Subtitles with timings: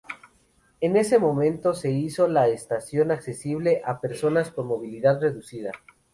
[0.79, 5.71] En ese momento se hizo la estación accesible a personas con movilidad reducida.